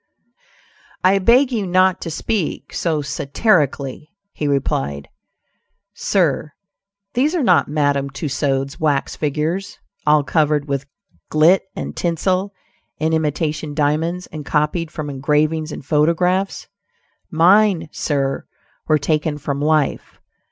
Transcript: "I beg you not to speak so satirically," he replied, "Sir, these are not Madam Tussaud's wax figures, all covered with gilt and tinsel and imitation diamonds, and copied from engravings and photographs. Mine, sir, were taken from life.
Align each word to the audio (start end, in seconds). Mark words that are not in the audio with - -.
"I 1.03 1.19
beg 1.19 1.51
you 1.51 1.67
not 1.67 2.01
to 2.01 2.09
speak 2.09 2.73
so 2.73 3.03
satirically," 3.03 4.09
he 4.33 4.47
replied, 4.47 5.09
"Sir, 5.93 6.53
these 7.13 7.35
are 7.35 7.43
not 7.43 7.67
Madam 7.67 8.09
Tussaud's 8.09 8.79
wax 8.79 9.15
figures, 9.15 9.77
all 10.07 10.23
covered 10.23 10.67
with 10.67 10.87
gilt 11.31 11.61
and 11.75 11.95
tinsel 11.95 12.51
and 12.99 13.13
imitation 13.13 13.75
diamonds, 13.75 14.25
and 14.31 14.43
copied 14.43 14.89
from 14.89 15.07
engravings 15.07 15.71
and 15.71 15.85
photographs. 15.85 16.67
Mine, 17.29 17.87
sir, 17.91 18.47
were 18.87 18.97
taken 18.97 19.37
from 19.37 19.61
life. 19.61 20.19